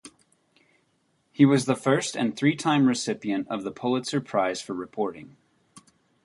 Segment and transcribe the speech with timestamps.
[1.31, 5.37] He was the first and three-time recipient of the Pulitzer Prize for Reporting.